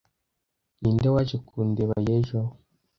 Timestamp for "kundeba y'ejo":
1.47-2.39